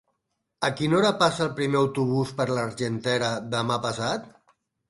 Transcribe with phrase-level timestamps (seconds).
[0.69, 4.31] A quina hora passa el primer autobús per l'Argentera demà passat?